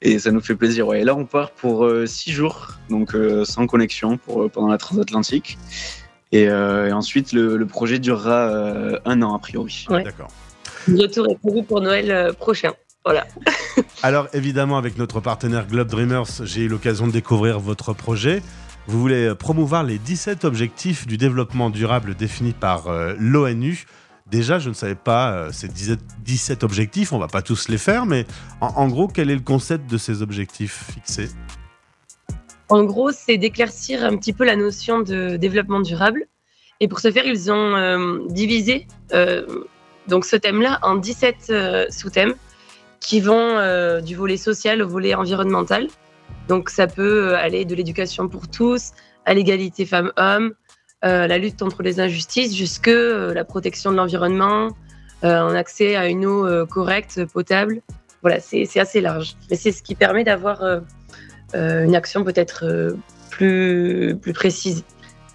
[0.02, 0.88] et ça nous fait plaisir.
[0.88, 1.02] Ouais.
[1.02, 4.70] Et là on part pour euh, six jours, donc euh, sans connexion pour, euh, pendant
[4.70, 5.58] la transatlantique.
[6.32, 9.86] Et, euh, et ensuite le, le projet durera euh, un an a priori.
[9.90, 10.04] Ouais.
[10.04, 10.30] D'accord.
[10.88, 12.74] Le retour est prévu pour Noël euh, prochain.
[13.06, 13.26] Voilà.
[14.04, 18.42] Alors, évidemment, avec notre partenaire Globe Dreamers, j'ai eu l'occasion de découvrir votre projet.
[18.88, 23.86] Vous voulez promouvoir les 17 objectifs du développement durable définis par euh, l'ONU.
[24.30, 27.78] Déjà, je ne savais pas euh, ces 17 17 objectifs, on va pas tous les
[27.78, 28.26] faire, mais
[28.60, 31.30] en, gros, quel est le concept de ces objectifs fixés?
[32.70, 36.26] En gros, c'est d'éclaircir un petit peu la notion de développement durable.
[36.80, 39.46] Et pour ce faire, ils ont euh, divisé euh,
[40.08, 42.36] donc ce thème-là en 17 euh, sous-thèmes
[43.00, 45.88] qui vont du volet social au volet environnemental.
[46.50, 48.92] Donc ça peut aller de l'éducation pour tous
[49.26, 50.54] à l'égalité femmes-hommes,
[51.04, 54.70] la lutte contre les injustices, jusque euh, la protection de l'environnement,
[55.24, 57.82] euh, un accès à une eau euh, correcte, potable.
[58.22, 59.36] Voilà, c'est assez large.
[59.50, 60.80] Mais c'est ce qui permet d'avoir euh,
[61.56, 62.94] euh, une action peut-être euh,
[63.30, 64.84] plus, plus précise.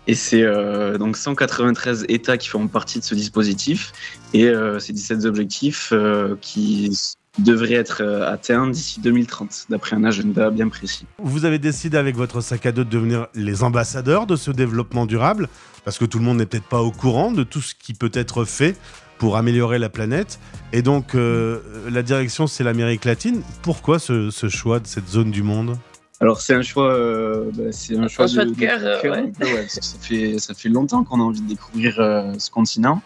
[0.06, 3.92] Et c'est euh, donc 193 États qui font partie de ce dispositif
[4.34, 6.90] et euh, ces 17 objectifs euh, qui
[7.38, 11.06] devraient être euh, atteints d'ici 2030, d'après un agenda bien précis.
[11.18, 15.06] Vous avez décidé avec votre sac à dos de devenir les ambassadeurs de ce développement
[15.06, 15.48] durable,
[15.84, 18.10] parce que tout le monde n'est peut-être pas au courant de tout ce qui peut
[18.14, 18.76] être fait
[19.18, 20.40] pour améliorer la planète.
[20.72, 21.60] Et donc, euh,
[21.90, 23.42] la direction, c'est l'Amérique latine.
[23.62, 25.78] Pourquoi ce, ce choix de cette zone du monde?
[26.22, 29.32] Alors c'est un choix, euh, bah, c'est un choix, choix de cœur, ouais.
[29.40, 33.02] ouais, ça fait ça fait longtemps qu'on a envie de découvrir euh, ce continent.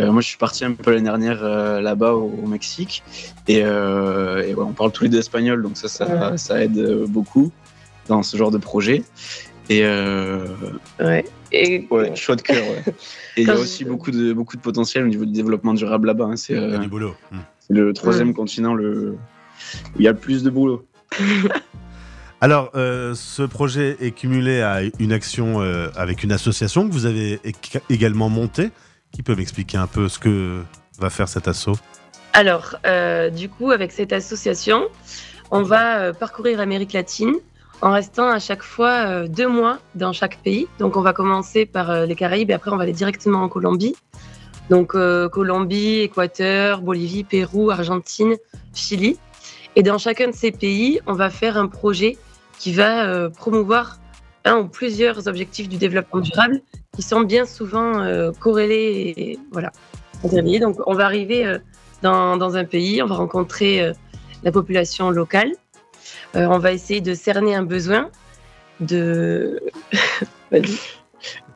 [0.00, 3.02] Euh, moi, je suis parti un peu l'année dernière euh, là-bas au, au Mexique
[3.46, 6.36] et, euh, et ouais, on parle tous les deux espagnol, donc ça ça, Ouais.
[6.38, 7.52] ça aide beaucoup
[8.08, 9.02] dans ce genre de projet.
[9.70, 10.46] Et euh,
[11.00, 11.24] Ouais.
[11.52, 12.56] Et ouais, choix de cœur.
[12.64, 12.82] Ouais.
[13.36, 16.08] Et il y a aussi beaucoup de beaucoup de potentiel au niveau du développement durable
[16.08, 16.24] là-bas.
[16.26, 16.36] hein.
[16.36, 17.14] C'est euh, du boulot.
[17.32, 17.38] Hmm.
[17.60, 19.16] c'est le troisième continent le
[19.94, 20.84] où il y a le plus de boulot.
[22.40, 27.06] Alors, euh, ce projet est cumulé à une action euh, avec une association que vous
[27.06, 27.40] avez
[27.88, 28.70] également montée.
[29.14, 30.64] Qui peut m'expliquer un peu ce que
[30.98, 31.76] va faire cet assaut?
[32.32, 34.88] Alors, euh, du coup, avec cette association,
[35.52, 37.34] on va euh, parcourir l'Amérique latine
[37.80, 40.66] en restant à chaque fois euh, deux mois dans chaque pays.
[40.80, 43.94] Donc, on va commencer par les Caraïbes et après, on va aller directement en Colombie.
[44.68, 44.96] Donc,
[45.30, 48.34] Colombie, Équateur, Bolivie, Pérou, Argentine,
[48.72, 49.18] Chili.
[49.76, 52.18] Et dans chacun de ces pays, on va faire un projet
[52.58, 53.98] qui va promouvoir
[54.44, 56.60] un ou plusieurs objectifs du développement durable
[56.94, 59.72] qui sont bien souvent euh, corrélés voilà.
[60.60, 61.58] Donc, on va arriver euh,
[62.02, 63.92] dans, un pays, on va rencontrer euh,
[64.42, 65.52] la population locale.
[66.34, 68.10] On va essayer de cerner un besoin,
[68.80, 69.60] de.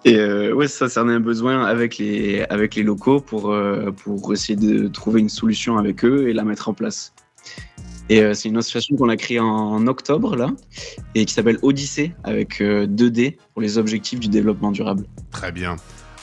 [0.04, 3.54] Et euh, ouais, ça, cerner un besoin avec les, avec les locaux pour,
[3.96, 7.12] pour essayer de trouver une solution avec eux et la mettre en place.
[8.08, 10.50] Et euh, c'est une association qu'on a créée en octobre, là,
[11.14, 15.04] et qui s'appelle Odyssée, avec euh, 2D pour les objectifs du développement durable.
[15.30, 15.76] Très bien.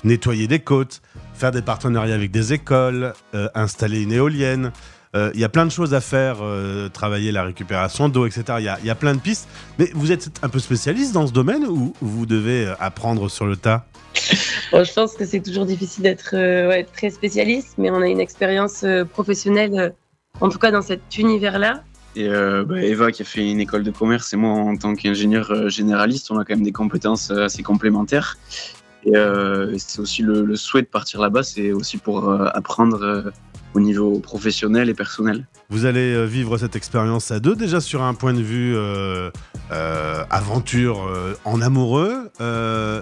[0.03, 1.01] Nettoyer des côtes,
[1.33, 4.71] faire des partenariats avec des écoles, euh, installer une éolienne.
[5.15, 8.43] Euh, Il y a plein de choses à faire, euh, travailler la récupération d'eau, etc.
[8.59, 9.47] Il y, a- il y a plein de pistes.
[9.79, 13.55] Mais vous êtes un peu spécialiste dans ce domaine ou vous devez apprendre sur le
[13.55, 13.85] tas?
[14.71, 18.07] Bon, je pense que c'est toujours difficile d'être euh, ouais, très spécialiste, mais on a
[18.07, 19.89] une expérience euh, professionnelle, euh,
[20.41, 21.83] en tout cas dans cet univers-là.
[22.15, 24.95] Et euh, bah, Eva, qui a fait une école de commerce, et moi, en tant
[24.95, 28.37] qu'ingénieur euh, généraliste, on a quand même des compétences euh, assez complémentaires.
[29.03, 33.31] Et euh, c'est aussi le, le souhait de partir là-bas, c'est aussi pour apprendre
[33.75, 35.45] au niveau professionnel et personnel.
[35.69, 39.29] Vous allez vivre cette expérience à deux, déjà sur un point de vue euh,
[39.71, 42.31] euh, aventure euh, en amoureux.
[42.41, 43.01] euh,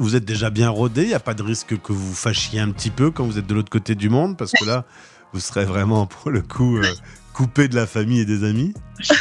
[0.00, 2.70] vous êtes déjà bien rodé, il n'y a pas de risque que vous fâchiez un
[2.70, 4.84] petit peu quand vous êtes de l'autre côté du monde, parce que là,
[5.36, 6.82] vous serez vraiment pour le coup euh,
[7.34, 8.72] coupé de la famille et des amis.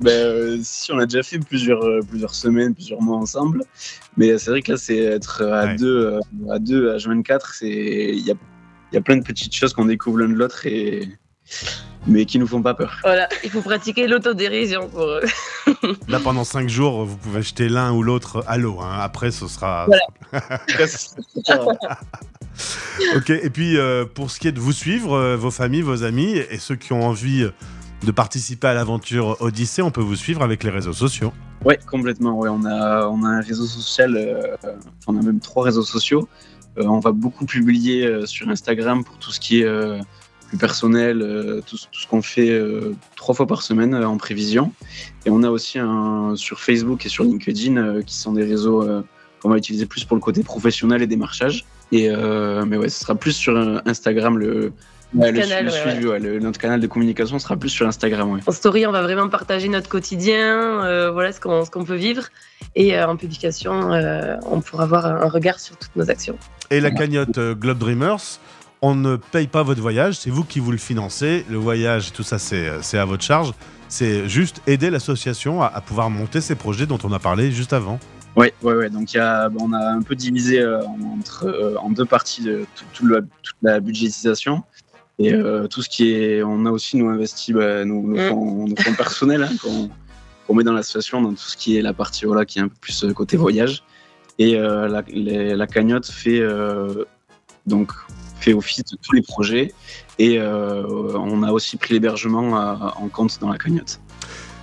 [0.00, 3.62] Ben, euh, si on a déjà fait plusieurs, euh, plusieurs semaines, plusieurs mois ensemble,
[4.16, 5.76] mais c'est vrai que là, c'est être à Ouais.
[5.76, 8.34] deux, euh, à deux, à 24, c'est il y a,
[8.90, 11.08] il y a plein de petites choses qu'on découvre l'un de l'autre et
[12.08, 12.98] mais qui nous font pas peur.
[13.04, 15.22] Voilà, il faut pratiquer l'autodérision pour eux.
[16.08, 18.80] Là, pendant cinq jours, vous pouvez jeter l'un ou l'autre à l'eau.
[18.80, 18.98] hein.
[19.00, 19.86] Après, ce sera.
[23.16, 26.04] ok, et puis euh, pour ce qui est de vous suivre, euh, vos familles, vos
[26.04, 27.46] amis et ceux qui ont envie
[28.04, 31.32] de participer à l'aventure Odyssée, on peut vous suivre avec les réseaux sociaux.
[31.64, 32.36] Ouais, complètement.
[32.36, 34.56] Ouais, on a, on a un réseau social, euh,
[35.06, 36.28] on a même trois réseaux sociaux.
[36.78, 39.98] Euh, on va beaucoup publier euh, sur Instagram pour tout ce qui est euh,
[40.48, 44.16] plus personnel, euh, tout, tout ce qu'on fait euh, trois fois par semaine euh, en
[44.16, 44.72] prévision.
[45.24, 48.82] Et on a aussi un sur Facebook et sur LinkedIn euh, qui sont des réseaux
[48.82, 49.02] euh,
[49.40, 51.64] qu'on va utiliser plus pour le côté professionnel et démarchage.
[51.92, 54.72] Et euh, mais ouais, ce sera plus sur euh, Instagram le,
[55.14, 57.86] ouais, le, canal, le ouais, suivi, ouais, le- notre canal de communication sera plus sur
[57.86, 58.32] Instagram.
[58.32, 58.40] Ouais.
[58.46, 61.94] En story, on va vraiment partager notre quotidien, euh, voilà ce qu'on ce qu'on peut
[61.96, 62.24] vivre.
[62.74, 66.38] Et euh, en publication, euh, on pourra avoir un, regard sur toutes nos actions.
[66.70, 68.38] Et la cagnotte euh, Globe Dreamers,
[68.80, 71.44] on ne paye pas votre voyage, c'est vous qui vous le financez.
[71.50, 73.52] Le voyage, tout ça, c'est c'est à votre charge.
[73.88, 77.74] C'est juste aider l'association à, à pouvoir monter ces projets dont on a parlé juste
[77.74, 78.00] avant.
[78.36, 78.90] Ouais, ouais, ouais.
[78.90, 80.80] Donc il y a, on a un peu divisé euh,
[81.18, 84.62] entre, euh, en deux parties de tout- tout la- toute la budgétisation.
[85.18, 86.42] Et euh, tout ce qui est.
[86.42, 88.28] On a aussi nous investi bah, nos, nos Mm.
[88.28, 89.88] fonds, nos fonds personnels hein,
[90.46, 92.68] qu'on met dans l'association, dans tout ce qui est la partie voilà, qui est un
[92.68, 93.84] peu plus côté voyage.
[94.38, 96.42] Et la, les- la cagnotte fait,
[97.66, 97.92] donc,
[98.40, 99.72] fait office de tous les projets.
[100.18, 102.50] Et on a aussi pris l'hébergement
[102.96, 104.00] en compte dans la cagnotte.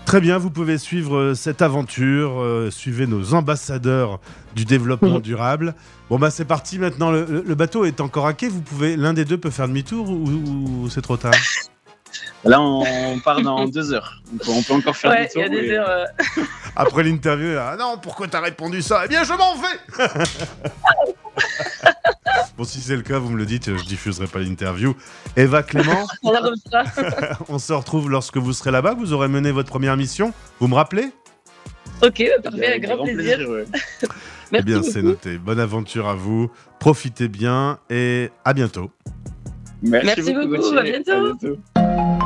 [0.10, 4.20] Très bien, vous pouvez suivre euh, cette aventure, euh, suivez nos ambassadeurs
[4.56, 5.76] du développement durable.
[6.10, 8.98] Bon bah c'est parti maintenant, le, le- le bateau est encore à quai, vous pouvez,
[8.98, 10.24] l'un des deux peut faire demi-tour ou,
[10.84, 11.36] ou c'est trop tard?
[12.46, 14.22] Là, on part dans deux heures.
[14.32, 15.90] Donc, on peut encore faire Ouais, des il y a tours, des mais- heures.
[15.90, 16.06] euh,
[16.76, 19.02] Après l'interview, ah non, pourquoi t'as répondu ça?
[19.06, 20.06] Eh bien je m'en vais
[22.58, 24.96] Bon si c'est le cas, vous me le dites, je diffuserai pas l'interview.
[25.36, 26.34] Eva Clément, on
[27.50, 30.76] on se retrouve lorsque vous serez là-bas, vous aurez mené votre première mission, vous me
[30.76, 31.12] rappelez?
[32.02, 33.50] Ok, bah, parfait, avec grand, plaisir.
[33.50, 33.66] ouais.
[34.04, 34.08] Eh
[34.52, 35.08] Merci bien c'est beaucoup.
[35.08, 38.90] noté, bonne aventure à vous, profitez bien et à bientôt.
[39.82, 40.78] Merci beaucoup, Gauthier.
[40.78, 42.19] à bientôt.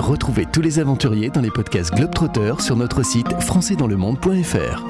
[0.00, 4.84] Retrouvez tous les aventuriers dans les podcasts Globetrotter sur notre site françaisdanslemonde.fr.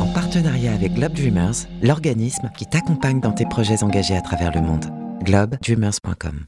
[0.00, 4.62] En partenariat avec Globe Dreamers, l'organisme qui t'accompagne dans tes projets engagés à travers le
[4.62, 4.86] monde.
[5.22, 6.46] globedreamers.com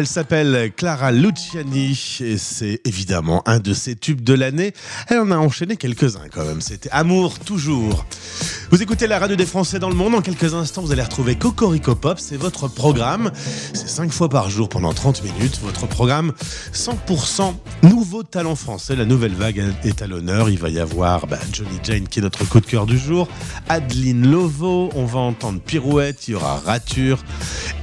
[0.00, 1.90] Elle s'appelle Clara Luciani
[2.20, 4.72] et c'est évidemment un de ses tubes de l'année.
[5.08, 6.62] Elle en a enchaîné quelques-uns quand même.
[6.62, 8.06] C'était Amour toujours.
[8.70, 10.14] Vous écoutez la radio des Français dans le monde.
[10.14, 12.20] En quelques instants, vous allez retrouver Cocorico Pop.
[12.20, 13.32] C'est votre programme.
[13.74, 15.58] C'est 5 fois par jour pendant 30 minutes.
[15.60, 16.32] Votre programme
[16.72, 17.52] 100%
[17.82, 18.94] nouveau talent français.
[18.94, 20.50] La nouvelle vague est à l'honneur.
[20.50, 23.26] Il va y avoir bah, Johnny Jane qui est notre coup de cœur du jour.
[23.68, 24.90] Adeline Lovo.
[24.94, 26.28] On va entendre Pirouette.
[26.28, 27.18] Il y aura Rature.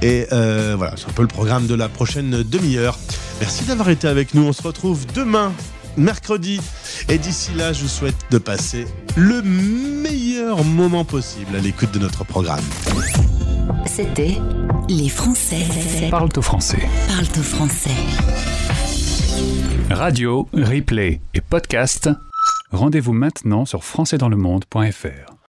[0.00, 2.98] Et euh, voilà, c'est un peu le programme de la prochaine demi-heure.
[3.40, 4.42] Merci d'avoir été avec nous.
[4.42, 5.52] On se retrouve demain,
[5.96, 6.60] mercredi.
[7.08, 8.86] Et d'ici là, je vous souhaite de passer
[9.16, 12.64] le meilleur moment possible à l'écoute de notre programme.
[13.86, 14.38] C'était
[14.88, 15.64] Les Français
[16.10, 16.88] Parle au français.
[17.08, 17.90] parlent au français.
[19.90, 22.10] Radio, replay et podcast.
[22.70, 25.34] Rendez-vous maintenant sur françaisdanslemonde.fr.